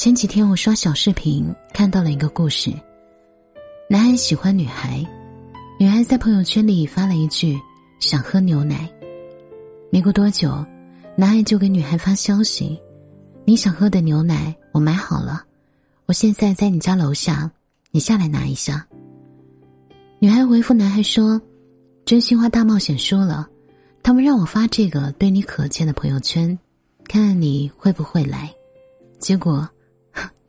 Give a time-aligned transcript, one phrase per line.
[0.00, 2.72] 前几天我刷小视频看到了一个故事，
[3.86, 5.06] 男孩喜欢女孩，
[5.78, 7.60] 女孩在朋友圈里发了一句
[7.98, 8.90] 想喝牛奶。
[9.92, 10.64] 没过多久，
[11.18, 12.80] 男孩就给女孩发消息
[13.44, 15.44] ：“你想喝的牛奶我买好了，
[16.06, 17.50] 我现在在你家楼下，
[17.90, 18.88] 你下来拿一下。”
[20.18, 21.38] 女孩回复男孩说
[22.06, 23.46] ：“真心话大冒险说了，
[24.02, 26.58] 他们让我发这个对你可见的朋友圈，
[27.06, 28.50] 看看你会不会来。”
[29.20, 29.68] 结果。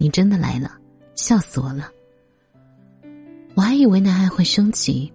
[0.02, 0.72] 你真的来了，
[1.14, 1.88] 笑死我了！
[3.54, 5.14] 我还以为男孩会生气，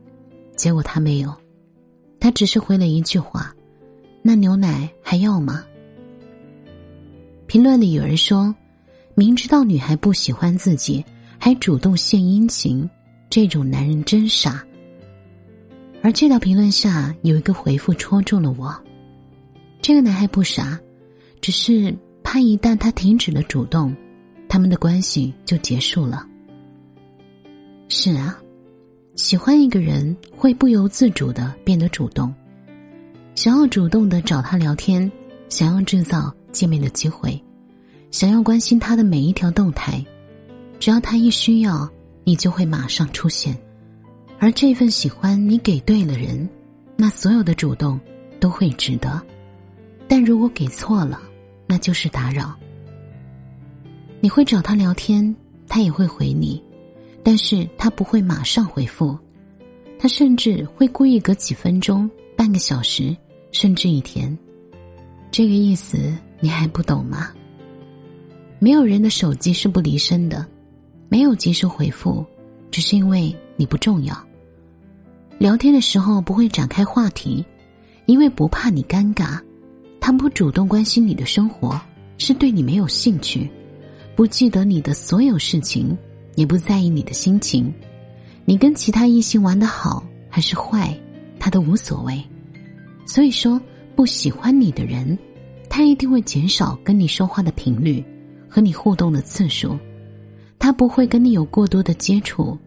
[0.55, 1.35] 结果他没有，
[2.21, 3.53] 他只是回了一句话
[4.23, 5.65] ：“那牛奶还要吗？”
[7.49, 8.55] 评论里有人说
[9.17, 11.05] ：“明知道女孩不喜欢自己，
[11.37, 12.89] 还主动献殷勤，
[13.29, 14.65] 这种男人真傻。”
[16.01, 18.73] 而这条评论下有一个回复戳中了我：
[19.83, 20.79] 这个男孩不傻，
[21.41, 21.93] 只是
[22.23, 23.93] 怕一旦他停止了主动。
[24.49, 26.27] 他们的关系就结束了。
[27.89, 28.39] 是啊，
[29.15, 32.35] 喜欢一个人会不由自主的变得主动，
[33.35, 35.11] 想要主动的找他聊天，
[35.49, 37.41] 想要制造见面的机会，
[38.11, 40.05] 想要关心他的每一条动态，
[40.81, 41.89] 只要他一需要，
[42.25, 43.57] 你就会马上出现。
[44.39, 46.49] 而这份喜欢你给对了人，
[46.97, 47.99] 那所有的主动
[48.41, 49.23] 都会值得。
[50.09, 51.21] 但如果给错了，
[51.67, 52.55] 那就是打扰。
[54.21, 55.35] 你会找他聊天，
[55.69, 56.63] 他也会回你，
[57.23, 59.17] 但是他不会马上回复，
[59.99, 63.17] 他甚至会故意隔几分钟、半个小时，
[63.53, 64.37] 甚至一天。
[65.31, 67.31] 这个意思你还不懂吗？
[68.59, 70.47] 没有人的手机是不离身的，
[71.09, 72.25] 没有及时回复，
[72.71, 74.17] 只是因为你不重要。
[75.39, 77.45] 聊天的时候不会展开话题，
[78.07, 79.39] 因为不怕你尴尬。
[80.01, 81.79] 他不主动关心你的生活，
[82.17, 83.51] 是对你没有兴趣。
[84.17, 85.97] 不记得你的所有事情，
[86.37, 87.73] 也不在意你的心情，
[88.47, 90.99] 你跟其他异性玩的好还是坏，
[91.39, 92.19] 他都无所谓。
[93.07, 93.61] 所以说，
[93.95, 95.17] 不喜欢你的人，
[95.69, 98.03] 他一定会减少跟你说话的频率
[98.49, 99.79] 和你互动的次数，
[100.59, 102.59] 他不会跟你有过多的接触。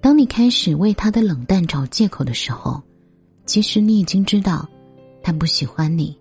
[0.00, 2.80] 当你开始为他的冷淡找借口的时候，
[3.44, 4.68] 其实你已经知道，
[5.20, 6.16] 他不喜欢你。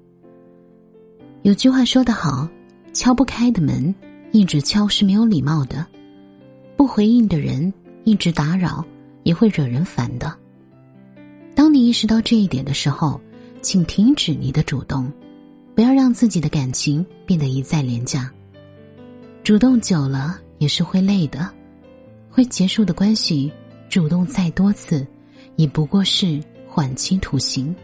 [1.43, 2.49] 有句话说得好，
[2.93, 3.93] 敲不开的门。
[4.31, 5.85] 一直敲是没有礼貌的，
[6.77, 7.73] 不回应的人
[8.03, 8.85] 一直打扰
[9.23, 10.31] 也会惹人烦的。
[11.55, 13.19] 当你意识到这一点的时候，
[13.61, 15.11] 请停止你的主动，
[15.73, 18.31] 不要让自己的感情变得一再廉价。
[19.43, 21.49] 主动久了也是会累的，
[22.29, 23.51] 会结束的关系，
[23.89, 25.05] 主动再多次，
[25.55, 27.75] 也不过是缓期徒刑。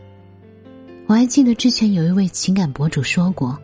[1.07, 3.59] 我还记得之前有一位情感博主说过，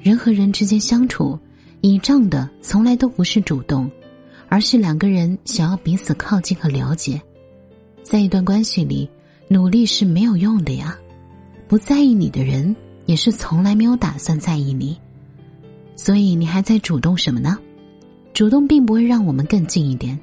[0.00, 1.38] 人和人之间相处。
[1.82, 3.90] 倚仗的从来都不是主动，
[4.48, 7.20] 而是两个人想要彼此靠近和了解。
[8.04, 9.10] 在一段关系里，
[9.48, 10.96] 努力是没有用的呀。
[11.66, 12.74] 不在意你的人，
[13.06, 14.96] 也是从来没有打算在意你。
[15.96, 17.58] 所以你还在主动什么呢？
[18.32, 20.16] 主动并不会让我们更近一点。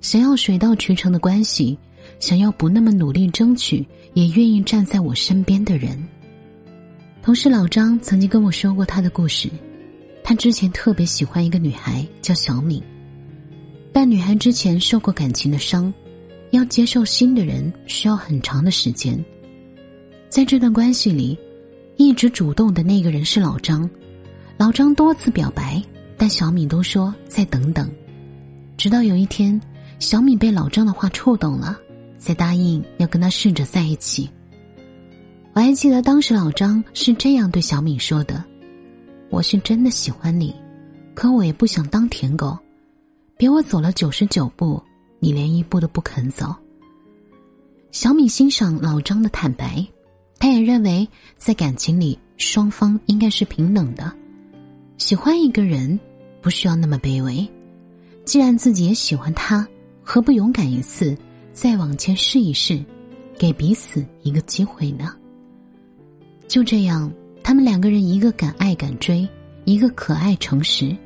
[0.00, 1.78] 想要水到渠成的关系，
[2.18, 5.96] 想要不那么努力争取，也愿意站在我身边的人。
[7.22, 9.48] 同事老张曾经跟我说过他的故事。
[10.30, 12.80] 他之前特别喜欢一个女孩，叫小敏。
[13.92, 15.92] 但女孩之前受过感情的伤，
[16.52, 19.18] 要接受新的人需要很长的时间。
[20.28, 21.36] 在这段关系里，
[21.96, 23.90] 一直主动的那个人是老张。
[24.56, 25.82] 老张多次表白，
[26.16, 27.90] 但小敏都说再等等。
[28.76, 29.60] 直到有一天，
[29.98, 31.76] 小敏被老张的话触动了，
[32.18, 34.30] 才答应要跟他试着在一起。
[35.54, 38.44] 我还记得当时老张是这样对小敏说的。
[39.30, 40.54] 我是真的喜欢你，
[41.14, 42.58] 可我也不想当舔狗。
[43.36, 44.82] 别我走了九十九步，
[45.20, 46.54] 你连一步都不肯走。
[47.92, 49.86] 小敏欣赏老张的坦白，
[50.38, 54.12] 他也认为在感情里双方应该是平等的。
[54.98, 55.98] 喜欢一个人
[56.42, 57.48] 不需要那么卑微，
[58.24, 59.66] 既然自己也喜欢他，
[60.02, 61.16] 何不勇敢一次，
[61.52, 62.84] 再往前试一试，
[63.38, 65.14] 给彼此一个机会呢？
[66.48, 67.10] 就这样。
[67.42, 69.28] 他们两个人，一个敢爱敢追，
[69.64, 70.96] 一个可爱诚实，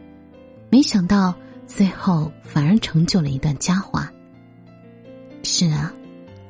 [0.71, 1.35] 没想到
[1.67, 4.13] 最后反而成就了一段佳话。
[5.43, 5.93] 是啊，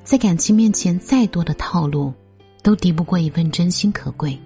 [0.03, 2.13] 在感情面前，再多的套路，
[2.63, 4.39] 都敌不过一份真心可贵。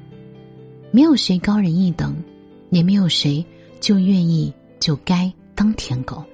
[0.90, 2.16] 没有谁高人一等，
[2.70, 3.44] 也没有谁
[3.78, 6.24] 就愿意就该当舔狗。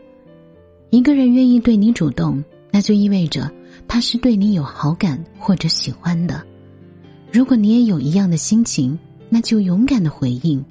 [0.91, 3.51] 一个人愿意对你主动，那就意味着
[3.89, 6.45] 他是对你有好感或者喜欢的。
[7.35, 8.97] 如果你也有一样的心情，
[9.29, 10.65] 那就勇敢的回应，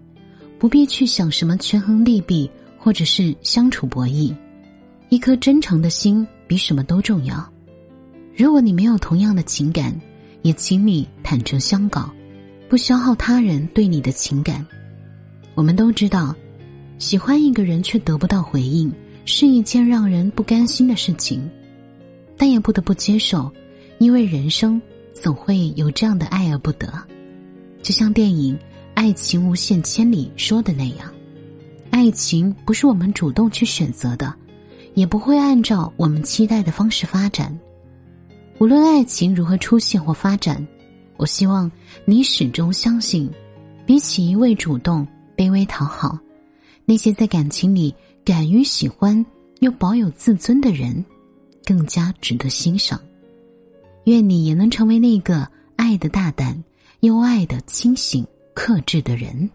[0.58, 4.34] 不必去想什么权衡利弊，或者是相处博弈。
[5.10, 7.46] 一颗真诚的心比什么都重要。
[8.34, 9.94] 如果你没有同样的情感，
[10.42, 12.10] 也请你坦诚相告，
[12.70, 14.66] 不消耗他人对你的情感。
[15.56, 16.34] 我们都知道，
[16.98, 18.90] 喜欢一个人却得不到回应，
[19.26, 21.46] 是一件让人不甘心的事情，
[22.38, 23.52] 但也不得不接受，
[23.98, 24.82] 因为人生
[25.14, 26.92] 总会有这样的爱而不得。
[27.82, 28.56] 就像电影
[28.94, 31.12] 《爱情无限千里》说的那样，
[31.92, 34.34] 爱情不是我们主动去选择的。
[34.96, 37.58] 也不会按照我们期待的方式发展。
[38.60, 40.64] 无论爱情如何出现或发展，
[41.18, 41.72] 我希望
[42.06, 43.28] 你始终相信，
[43.88, 45.04] 比起一味主动、
[45.36, 46.16] 卑微讨好，
[46.86, 47.92] 那些在感情里
[48.24, 49.26] 敢于喜欢
[49.62, 51.04] 又保有自尊的人，
[51.66, 53.00] 更加值得欣赏。
[54.06, 56.62] 愿你也能成为那个爱的大胆
[57.00, 59.50] 又爱的清醒、克制的人。